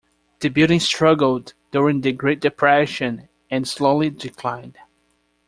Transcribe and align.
The 0.39 0.49
building 0.49 0.79
struggled 0.79 1.53
during 1.69 2.01
the 2.01 2.11
Great 2.11 2.39
Depression, 2.39 3.29
and 3.51 3.67
slowly 3.67 4.09
declined. 4.09 4.79